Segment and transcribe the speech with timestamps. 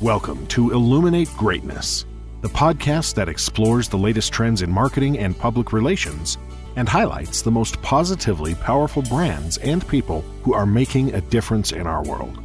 [0.00, 2.06] Welcome to Illuminate Greatness,
[2.40, 6.38] the podcast that explores the latest trends in marketing and public relations
[6.76, 11.88] and highlights the most positively powerful brands and people who are making a difference in
[11.88, 12.40] our world.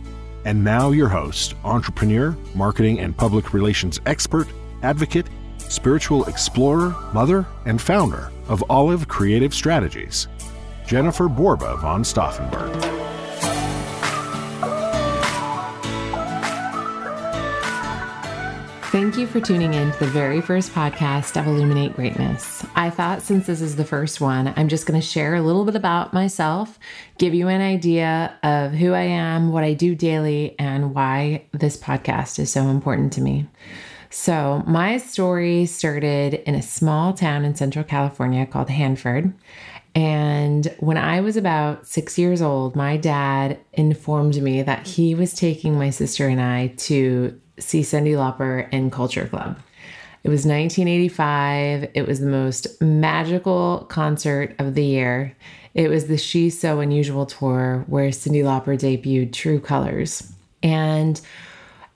[0.45, 4.47] And now, your host, entrepreneur, marketing and public relations expert,
[4.81, 5.27] advocate,
[5.59, 10.27] spiritual explorer, mother, and founder of Olive Creative Strategies,
[10.87, 13.02] Jennifer Borba von Stauffenberg.
[18.93, 22.63] Thank you for tuning in to the very first podcast of Illuminate Greatness.
[22.75, 25.65] I thought since this is the first one, I'm just going to share a little
[25.65, 26.77] bit about myself,
[27.17, 31.75] give you an idea of who I am, what I do daily, and why this
[31.75, 33.47] podcast is so important to me.
[34.11, 39.33] So, my story started in a small town in Central California called Hanford.
[39.95, 45.33] And when I was about six years old, my dad informed me that he was
[45.33, 49.59] taking my sister and I to see Cyndi Lauper in Culture Club.
[50.23, 51.89] It was 1985.
[51.93, 55.35] It was the most magical concert of the year.
[55.73, 60.31] It was the She's So Unusual tour where Cyndi Lauper debuted True Colors.
[60.61, 61.19] And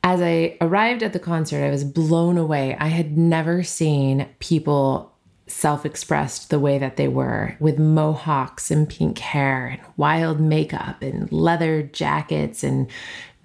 [0.04, 2.76] as I arrived at the concert, I was blown away.
[2.80, 5.14] I had never seen people
[5.48, 11.02] self expressed the way that they were with mohawks and pink hair and wild makeup
[11.02, 12.90] and leather jackets and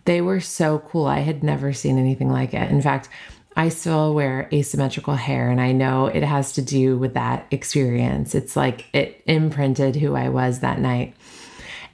[0.05, 1.07] they were so cool.
[1.07, 2.71] I had never seen anything like it.
[2.71, 3.09] In fact,
[3.55, 8.35] I still wear asymmetrical hair, and I know it has to do with that experience.
[8.35, 11.15] It's like it imprinted who I was that night.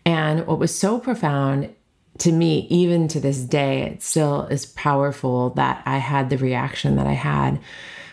[0.04, 1.74] And what was so profound
[2.18, 6.96] to me, even to this day, it still is powerful that I had the reaction
[6.96, 7.60] that I had.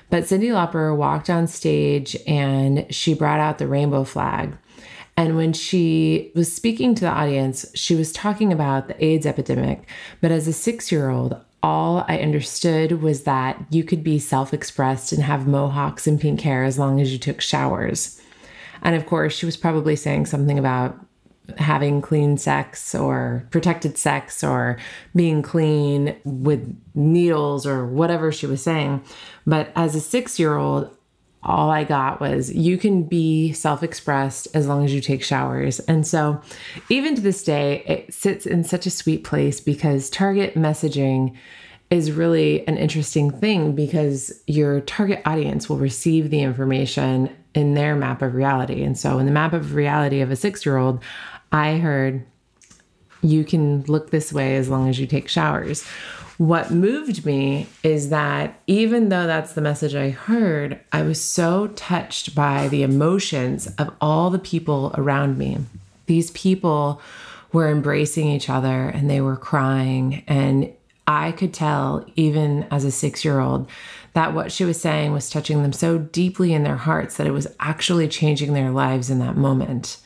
[0.10, 4.58] But Cyndi Lauper walked on stage and she brought out the rainbow flag.
[5.18, 9.88] And when she was speaking to the audience, she was talking about the AIDS epidemic.
[10.22, 14.54] But as a six year old, all I understood was that you could be self
[14.54, 18.22] expressed and have mohawks and pink hair as long as you took showers.
[18.82, 21.00] And of course, she was probably saying something about
[21.58, 24.78] having clean sex or protected sex or
[25.16, 29.04] being clean with needles or whatever she was saying.
[29.46, 30.95] But as a six year old,
[31.46, 35.80] all I got was you can be self expressed as long as you take showers.
[35.82, 36.42] And so,
[36.90, 41.36] even to this day, it sits in such a sweet place because target messaging
[41.92, 47.96] is really an interesting thing because your target audience will receive the information in their
[47.96, 48.84] map of reality.
[48.84, 51.04] And so, in the map of reality of a six year old,
[51.52, 52.26] I heard
[53.22, 55.86] you can look this way as long as you take showers.
[56.38, 61.68] What moved me is that even though that's the message I heard, I was so
[61.68, 65.60] touched by the emotions of all the people around me.
[66.08, 67.02] These people
[67.54, 70.24] were embracing each other and they were crying.
[70.28, 70.74] And
[71.08, 73.70] I could tell, even as a six year old,
[74.12, 77.32] that what she was saying was touching them so deeply in their hearts that it
[77.32, 79.98] was actually changing their lives in that moment.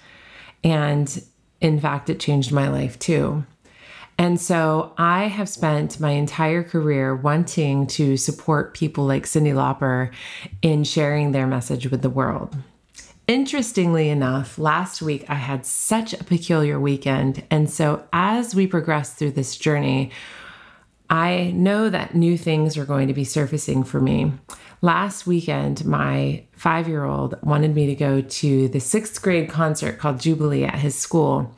[0.64, 1.24] And
[1.60, 3.46] in fact, it changed my life too.
[4.20, 10.12] And so I have spent my entire career wanting to support people like Cyndi Lauper
[10.62, 12.54] in sharing their message with the world.
[13.28, 17.44] Interestingly enough, last week I had such a peculiar weekend.
[17.50, 20.12] And so as we progress through this journey,
[21.10, 24.34] I know that new things are going to be surfacing for me.
[24.82, 29.98] Last weekend, my five year old wanted me to go to the sixth grade concert
[29.98, 31.54] called Jubilee at his school.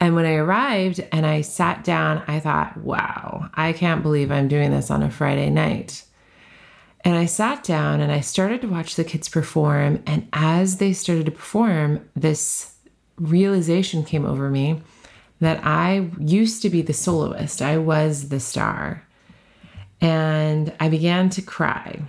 [0.00, 4.48] And when I arrived and I sat down, I thought, wow, I can't believe I'm
[4.48, 6.04] doing this on a Friday night.
[7.04, 10.02] And I sat down and I started to watch the kids perform.
[10.06, 12.74] And as they started to perform, this
[13.16, 14.82] realization came over me
[15.40, 19.04] that I used to be the soloist, I was the star.
[20.00, 22.02] And I began to cry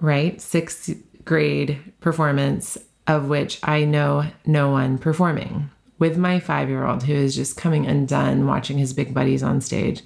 [0.00, 0.40] right?
[0.40, 0.94] Sixth
[1.24, 7.14] grade performance of which I know no one performing with my five year old who
[7.14, 10.02] is just coming undone watching his big buddies on stage.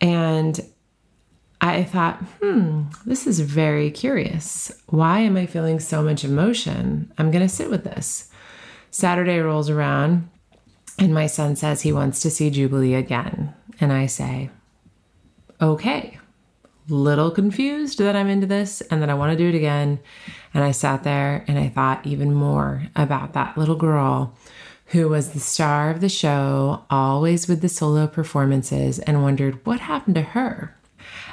[0.00, 0.60] And
[1.60, 4.70] I thought, hmm, this is very curious.
[4.88, 7.12] Why am I feeling so much emotion?
[7.16, 8.30] I'm going to sit with this.
[8.90, 10.28] Saturday rolls around,
[10.98, 13.54] and my son says he wants to see Jubilee again.
[13.80, 14.50] And I say,
[15.60, 16.18] okay,
[16.88, 19.98] little confused that I'm into this and that I want to do it again.
[20.54, 24.36] And I sat there and I thought even more about that little girl
[24.86, 29.80] who was the star of the show, always with the solo performances, and wondered what
[29.80, 30.76] happened to her.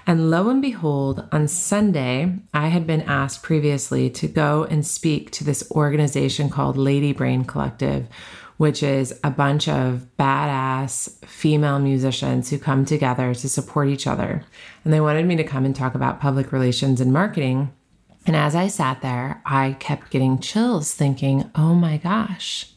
[0.06, 5.32] And lo and behold, on Sunday, I had been asked previously to go and speak
[5.32, 8.08] to this organization called Lady Brain Collective,
[8.58, 14.44] which is a bunch of badass female musicians who come together to support each other.
[14.84, 17.72] And they wanted me to come and talk about public relations and marketing.
[18.26, 22.73] And as I sat there, I kept getting chills thinking, oh my gosh,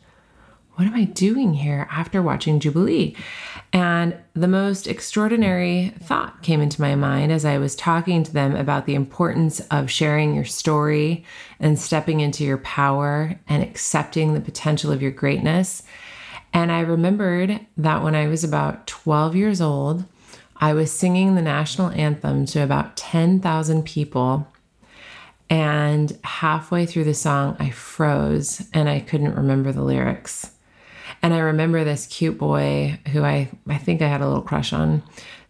[0.76, 3.17] what am I doing here after watching Jubilee?
[3.73, 8.55] And the most extraordinary thought came into my mind as I was talking to them
[8.55, 11.25] about the importance of sharing your story
[11.58, 15.82] and stepping into your power and accepting the potential of your greatness.
[16.52, 20.05] And I remembered that when I was about 12 years old,
[20.58, 24.46] I was singing the national anthem to about 10,000 people.
[25.49, 30.50] And halfway through the song, I froze and I couldn't remember the lyrics.
[31.26, 34.73] And I remember this cute boy who I, I think I had a little crush
[34.73, 35.02] on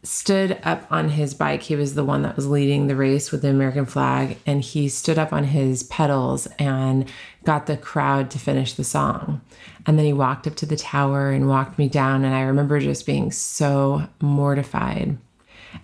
[0.02, 1.64] stood up on his bike.
[1.64, 4.38] He was the one that was leading the race with the American flag.
[4.46, 7.12] And he stood up on his pedals and
[7.44, 9.43] got the crowd to finish the song.
[9.84, 12.25] And then he walked up to the tower and walked me down.
[12.25, 15.19] And I remember just being so mortified.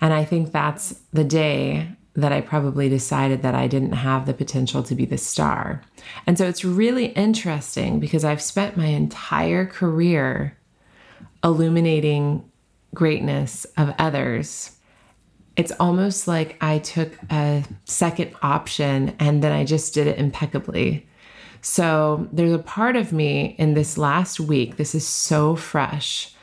[0.01, 4.35] And I think that's the day that I probably decided that I didn't have the
[4.35, 5.83] potential to be the star.
[6.27, 10.59] And so it's really interesting because I've spent my entire career
[11.43, 12.51] illuminating
[12.95, 14.77] greatness of others.
[15.57, 21.07] It's almost like I took a second option and then I just did it impeccably.
[21.63, 26.35] So there's a part of me in this last week, this is so fresh,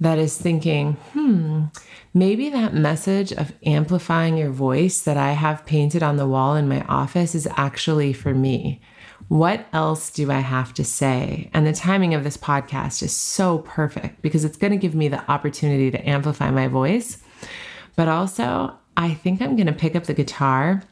[0.00, 1.64] that is thinking, hmm,
[2.12, 6.68] maybe that message of amplifying your voice that I have painted on the wall in
[6.68, 8.80] my office is actually for me.
[9.28, 11.50] What else do I have to say?
[11.54, 15.08] And the timing of this podcast is so perfect because it's going to give me
[15.08, 17.18] the opportunity to amplify my voice.
[17.96, 20.82] But also, I think I'm going to pick up the guitar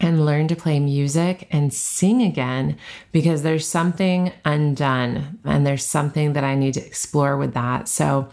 [0.00, 2.76] and learn to play music and sing again
[3.12, 7.88] because there's something undone and there's something that I need to explore with that.
[7.88, 8.28] So,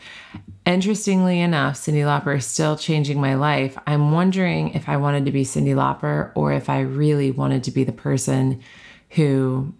[0.64, 3.78] Interestingly enough, Cyndi Lauper is still changing my life.
[3.88, 7.72] I'm wondering if I wanted to be Cyndi Lauper or if I really wanted to
[7.72, 8.62] be the person
[9.10, 9.74] who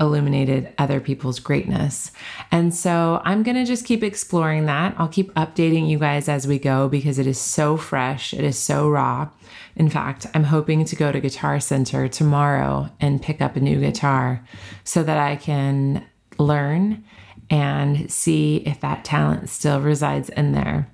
[0.00, 2.10] illuminated other people's greatness.
[2.50, 4.94] And so I'm going to just keep exploring that.
[4.98, 8.58] I'll keep updating you guys as we go because it is so fresh, it is
[8.58, 9.28] so raw.
[9.76, 13.80] In fact, I'm hoping to go to Guitar Center tomorrow and pick up a new
[13.80, 14.46] guitar
[14.84, 16.06] so that I can
[16.38, 17.04] learn
[17.50, 20.90] and see if that talent still resides in there.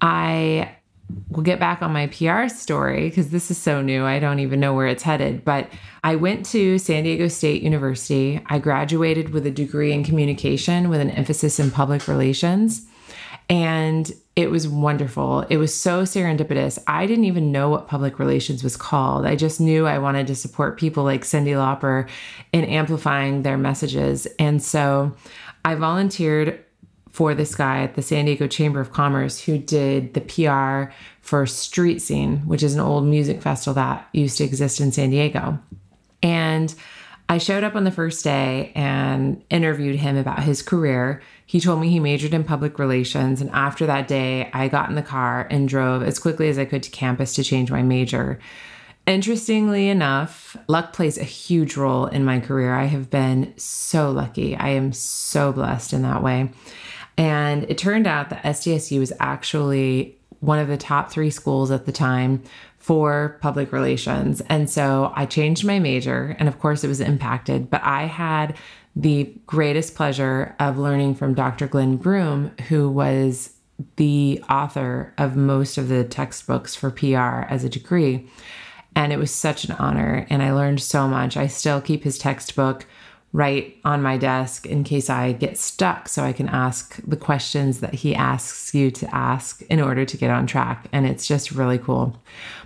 [0.00, 0.75] I
[1.30, 4.04] will get back on my PR story because this is so new.
[4.04, 5.44] I don't even know where it's headed.
[5.44, 5.70] But
[6.02, 8.42] I went to San Diego State University.
[8.46, 12.86] I graduated with a degree in communication with an emphasis in public relations.
[13.48, 15.42] And it was wonderful.
[15.48, 16.78] It was so serendipitous.
[16.86, 19.24] I didn't even know what public relations was called.
[19.24, 22.08] I just knew I wanted to support people like Cyndi Lauper
[22.52, 24.26] in amplifying their messages.
[24.38, 25.14] And so
[25.64, 26.62] I volunteered
[27.16, 30.92] for this guy at the San Diego Chamber of Commerce who did the PR
[31.22, 35.08] for Street Scene, which is an old music festival that used to exist in San
[35.08, 35.58] Diego.
[36.22, 36.74] And
[37.30, 41.22] I showed up on the first day and interviewed him about his career.
[41.46, 43.40] He told me he majored in public relations.
[43.40, 46.66] And after that day, I got in the car and drove as quickly as I
[46.66, 48.38] could to campus to change my major.
[49.06, 52.74] Interestingly enough, luck plays a huge role in my career.
[52.74, 54.54] I have been so lucky.
[54.54, 56.50] I am so blessed in that way.
[57.18, 61.86] And it turned out that SDSU was actually one of the top three schools at
[61.86, 62.42] the time
[62.78, 64.42] for public relations.
[64.48, 68.56] And so I changed my major, and of course, it was impacted, but I had
[68.94, 71.66] the greatest pleasure of learning from Dr.
[71.66, 73.54] Glenn Broom, who was
[73.96, 78.26] the author of most of the textbooks for PR as a degree.
[78.94, 80.26] And it was such an honor.
[80.30, 81.36] And I learned so much.
[81.36, 82.86] I still keep his textbook
[83.36, 87.80] right on my desk in case I get stuck so I can ask the questions
[87.80, 90.88] that he asks you to ask in order to get on track.
[90.90, 92.16] And it's just really cool.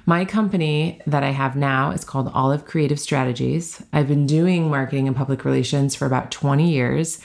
[0.06, 3.82] My company that I have now is called Olive Creative Strategies.
[3.92, 7.18] I've been doing marketing and public relations for about 20 years.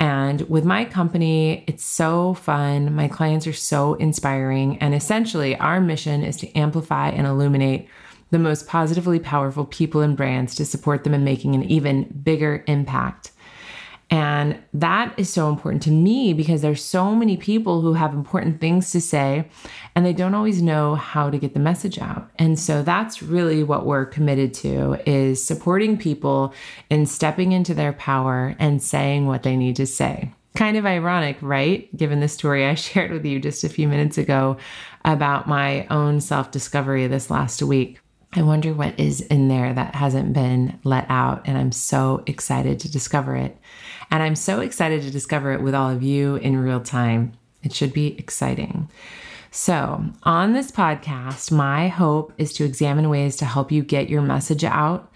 [0.00, 2.94] And with my company, it's so fun.
[2.94, 4.78] My clients are so inspiring.
[4.78, 7.88] And essentially, our mission is to amplify and illuminate
[8.30, 12.64] the most positively powerful people and brands to support them in making an even bigger
[12.66, 13.30] impact.
[14.08, 18.60] And that is so important to me because there's so many people who have important
[18.60, 19.48] things to say
[19.96, 22.30] and they don't always know how to get the message out.
[22.38, 26.54] And so that's really what we're committed to is supporting people
[26.88, 30.32] in stepping into their power and saying what they need to say.
[30.54, 31.94] Kind of ironic, right?
[31.96, 34.56] Given the story I shared with you just a few minutes ago
[35.04, 37.98] about my own self-discovery this last week.
[38.36, 42.78] I wonder what is in there that hasn't been let out, and I'm so excited
[42.80, 43.56] to discover it.
[44.10, 47.32] And I'm so excited to discover it with all of you in real time.
[47.62, 48.90] It should be exciting.
[49.50, 54.20] So, on this podcast, my hope is to examine ways to help you get your
[54.20, 55.10] message out,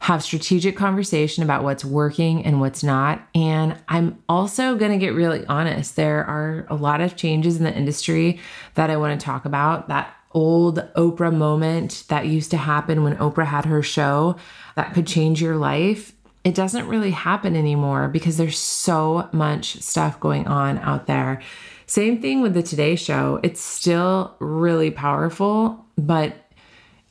[0.00, 3.24] have strategic conversation about what's working and what's not.
[3.32, 5.94] And I'm also going to get really honest.
[5.94, 8.40] There are a lot of changes in the industry
[8.74, 9.86] that I want to talk about.
[9.86, 14.36] That old Oprah moment that used to happen when Oprah had her show
[14.74, 16.12] that could change your life.
[16.44, 21.40] It doesn't really happen anymore because there's so much stuff going on out there.
[21.86, 23.40] Same thing with the Today Show.
[23.42, 26.36] It's still really powerful, but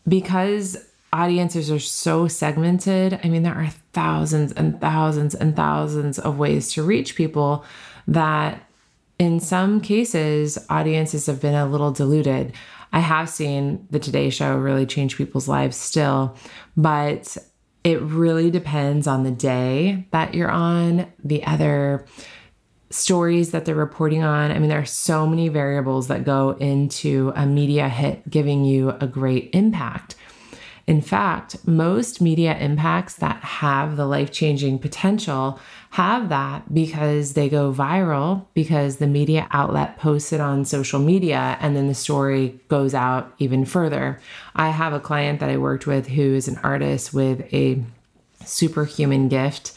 [0.08, 0.78] because
[1.12, 6.72] audiences are so segmented, I mean, there are thousands and thousands and thousands of ways
[6.74, 7.66] to reach people
[8.08, 8.62] that
[9.18, 12.54] in some cases, audiences have been a little diluted.
[12.92, 16.38] I have seen the Today Show really change people's lives still,
[16.76, 17.38] but
[17.84, 22.06] it really depends on the day that you're on, the other
[22.90, 24.52] stories that they're reporting on.
[24.52, 28.92] I mean, there are so many variables that go into a media hit giving you
[29.02, 30.16] a great impact.
[30.88, 35.60] In fact, most media impacts that have the life changing potential
[35.92, 41.58] have that because they go viral, because the media outlet posts it on social media,
[41.60, 44.20] and then the story goes out even further.
[44.56, 47.82] I have a client that I worked with who is an artist with a
[48.44, 49.74] superhuman gift,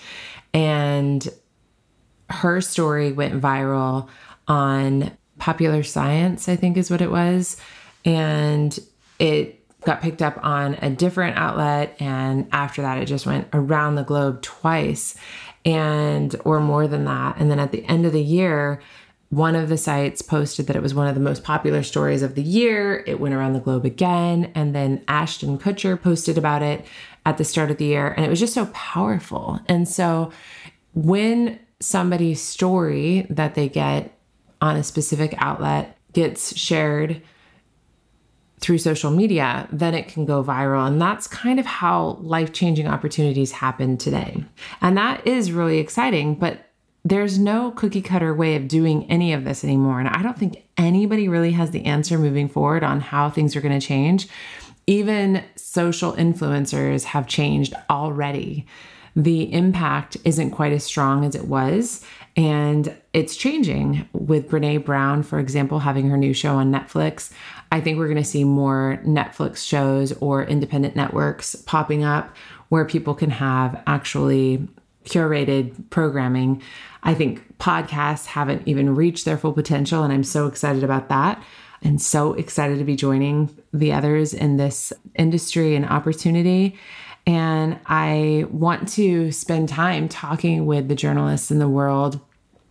[0.52, 1.26] and
[2.28, 4.08] her story went viral
[4.46, 7.56] on Popular Science, I think is what it was.
[8.04, 8.78] And
[9.18, 9.57] it
[9.88, 11.96] got picked up on a different outlet.
[11.98, 15.16] And after that, it just went around the globe twice
[15.64, 17.38] and or more than that.
[17.38, 18.82] And then at the end of the year,
[19.30, 22.34] one of the sites posted that it was one of the most popular stories of
[22.34, 23.02] the year.
[23.06, 24.52] It went around the globe again.
[24.54, 26.84] And then Ashton Kutcher posted about it
[27.24, 28.12] at the start of the year.
[28.12, 29.58] And it was just so powerful.
[29.68, 30.30] And so
[30.92, 34.18] when somebody's story that they get
[34.60, 37.22] on a specific outlet gets shared
[38.60, 40.86] through social media, then it can go viral.
[40.86, 44.44] And that's kind of how life changing opportunities happen today.
[44.80, 46.64] And that is really exciting, but
[47.04, 50.00] there's no cookie cutter way of doing any of this anymore.
[50.00, 53.60] And I don't think anybody really has the answer moving forward on how things are
[53.60, 54.28] going to change.
[54.86, 58.66] Even social influencers have changed already
[59.18, 62.04] the impact isn't quite as strong as it was.
[62.38, 67.32] And it's changing with Brene Brown, for example, having her new show on Netflix.
[67.72, 72.36] I think we're going to see more Netflix shows or independent networks popping up
[72.68, 74.68] where people can have actually
[75.04, 76.62] curated programming.
[77.02, 81.42] I think podcasts haven't even reached their full potential, and I'm so excited about that.
[81.82, 86.78] And so excited to be joining the others in this industry and opportunity.
[87.26, 92.20] And I want to spend time talking with the journalists in the world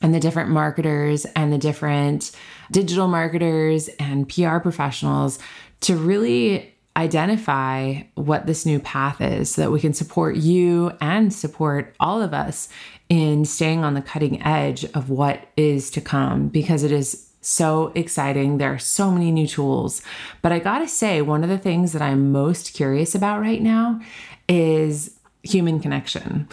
[0.02, 2.32] and the different marketers and the different
[2.72, 5.40] digital marketers and PR professionals
[5.82, 11.32] to really identify what this new path is so that we can support you and
[11.32, 12.70] support all of us
[13.08, 17.92] in staying on the cutting edge of what is to come because it is so
[17.96, 18.58] exciting.
[18.58, 20.02] There are so many new tools.
[20.42, 24.02] But I gotta say, one of the things that I'm most curious about right now
[24.50, 26.50] is human connection.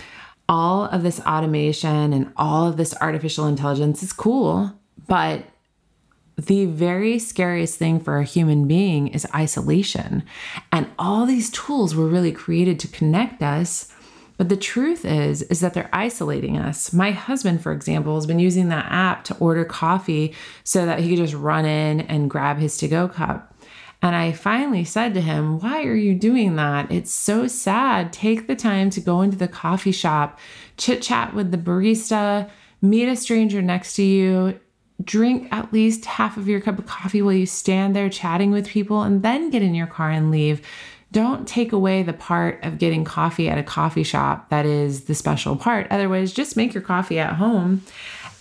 [0.49, 4.73] All of this automation and all of this artificial intelligence is cool,
[5.07, 5.45] but
[6.37, 10.25] the very scariest thing for a human being is isolation.
[10.73, 13.93] And all these tools were really created to connect us.
[14.37, 16.93] But the truth is is that they're isolating us.
[16.93, 20.35] My husband, for example, has been using that app to order coffee
[20.65, 23.54] so that he could just run in and grab his to-go cup.
[24.05, 26.93] And I finally said to him, Why are you doing that?
[26.93, 28.13] It's so sad.
[28.13, 30.39] Take the time to go into the coffee shop,
[30.77, 32.51] chit chat with the barista,
[32.83, 34.61] meet a stranger next to you,
[35.03, 38.69] drink at least half of your cup of coffee while you stand there chatting with
[38.69, 40.61] people, and then get in your car and leave.
[41.11, 45.15] Don't take away the part of getting coffee at a coffee shop that is the
[45.15, 45.87] special part.
[45.91, 47.81] Otherwise, just make your coffee at home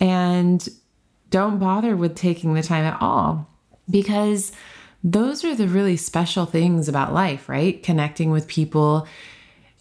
[0.02, 0.68] and
[1.30, 3.48] don't bother with taking the time at all
[3.90, 4.52] because
[5.04, 7.82] those are the really special things about life, right?
[7.84, 9.08] Connecting with people.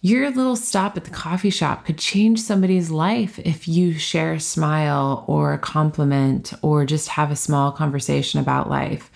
[0.00, 4.40] Your little stop at the coffee shop could change somebody's life if you share a
[4.40, 9.12] smile or a compliment or just have a small conversation about life.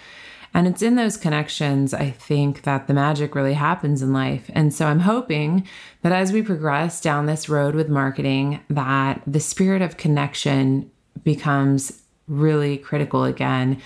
[0.55, 4.49] And it's in those connections, I think, that the magic really happens in life.
[4.55, 5.67] And so I'm hoping
[6.03, 10.91] that as we progress down this road with marketing, that the spirit of connection
[11.25, 13.81] becomes really critical again.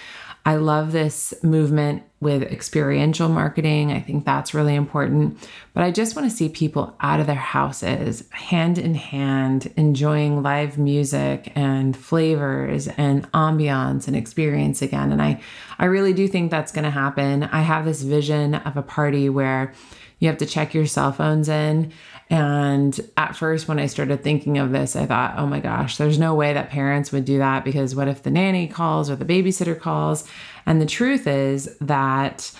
[0.47, 3.93] I love this movement with experiential marketing.
[3.93, 5.39] I think that's really important.
[5.75, 10.43] But I just want to see people out of their houses, hand in hand, enjoying
[10.43, 15.13] live music and flavors and ambiance and experience again.
[15.13, 15.41] And I,
[15.79, 17.45] I really do think that's going to happen.
[17.45, 19.75] I have this vision of a party where
[20.21, 21.93] you have to check your cell phones in.
[22.31, 26.19] And at first, when I started thinking of this, I thought, oh my gosh, there's
[26.19, 29.25] no way that parents would do that because what if the nanny calls or the
[29.25, 30.25] babysitter calls?
[30.65, 32.53] And the truth is that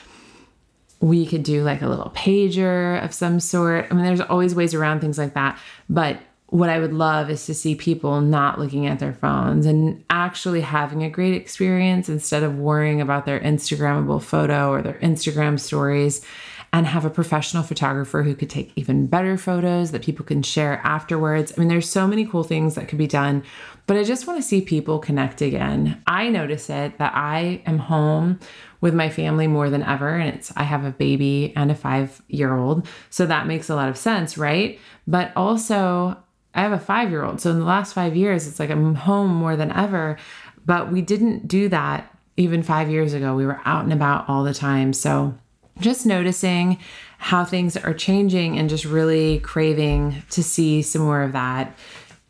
[0.99, 3.87] we could do like a little pager of some sort.
[3.91, 5.57] I mean, there's always ways around things like that.
[5.89, 10.05] But what I would love is to see people not looking at their phones and
[10.11, 15.61] actually having a great experience instead of worrying about their Instagrammable photo or their Instagram
[15.61, 16.27] stories
[16.73, 20.81] and have a professional photographer who could take even better photos that people can share
[20.85, 21.53] afterwards.
[21.53, 23.43] I mean, there's so many cool things that could be done,
[23.89, 26.01] but I just want to see people connect again.
[26.07, 28.39] I notice it that I am home
[28.81, 32.87] with my family more than ever and it's I have a baby and a 5-year-old,
[33.11, 34.79] so that makes a lot of sense, right?
[35.09, 36.17] But also
[36.55, 37.41] I have a 5-year-old.
[37.41, 40.19] So in the last 5 years it's like I'm home more than ever,
[40.67, 43.35] but we didn't do that even 5 years ago.
[43.35, 44.93] We were out and about all the time.
[44.93, 45.35] So
[45.81, 46.79] just noticing
[47.19, 51.77] how things are changing and just really craving to see some more of that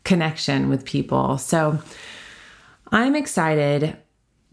[0.03, 1.37] connection with people.
[1.37, 1.79] So
[2.91, 3.97] I'm excited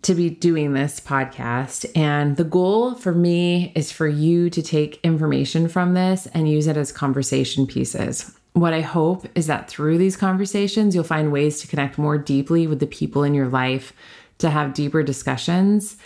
[0.02, 1.90] to be doing this podcast.
[1.96, 6.68] And the goal for me is for you to take information from this and use
[6.68, 8.32] it as conversation pieces.
[8.52, 12.66] What I hope is that through these conversations, you'll find ways to connect more deeply
[12.66, 13.92] with the people in your life,
[14.38, 15.96] to have deeper discussions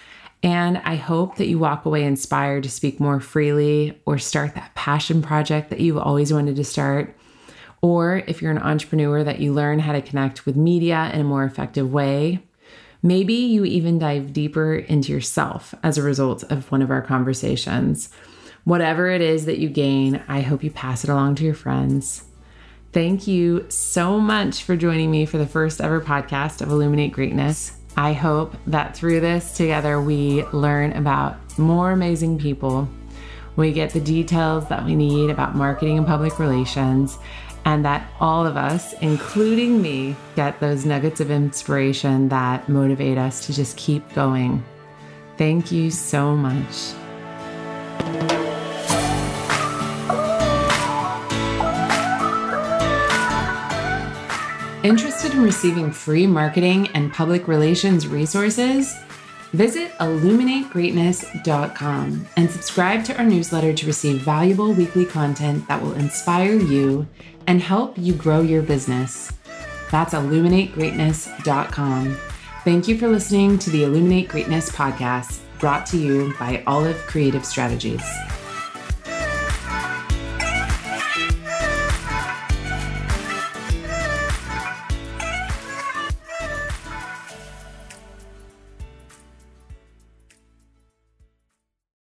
[0.43, 4.75] and I hope that you walk away inspired to speak more freely or start that
[4.75, 7.17] passion project that you've always wanted to start.
[7.81, 11.25] Or if you're an entrepreneur, that you learn how to connect with media in a
[11.25, 12.41] more effective way.
[13.03, 18.11] Maybe you even dive deeper into yourself as a result of one of our conversations.
[18.65, 22.25] Whatever it is that you gain, I hope you pass it along to your friends.
[22.93, 27.82] Thank you so much for joining me for the first ever podcast of Illuminate Greatness.
[27.97, 32.89] I hope that through this together we learn about more amazing people.
[33.57, 37.19] We get the details that we need about marketing and public relations,
[37.65, 43.47] and that all of us, including me, get those nuggets of inspiration that motivate us
[43.47, 44.65] to just keep going.
[45.37, 46.95] Thank you so much.
[54.83, 58.93] Interested in receiving free marketing and public relations resources?
[59.53, 66.55] Visit illuminategreatness.com and subscribe to our newsletter to receive valuable weekly content that will inspire
[66.55, 67.07] you
[67.47, 69.33] and help you grow your business.
[69.93, 72.17] That's illuminategreatness.com.
[72.65, 77.47] Thank you for listening to the Illuminate Greatness podcast brought to you by Olive Creative
[77.47, 78.03] Strategies.